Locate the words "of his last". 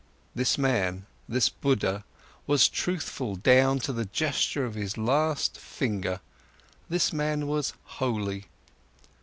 4.65-5.59